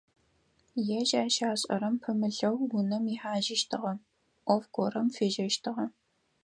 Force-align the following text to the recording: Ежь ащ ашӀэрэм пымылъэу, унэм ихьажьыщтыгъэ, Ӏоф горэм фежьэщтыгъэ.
Ежь 0.99 1.13
ащ 1.23 1.35
ашӀэрэм 1.49 1.95
пымылъэу, 2.01 2.57
унэм 2.77 3.03
ихьажьыщтыгъэ, 3.13 3.93
Ӏоф 4.47 4.63
горэм 4.73 5.07
фежьэщтыгъэ. 5.15 5.85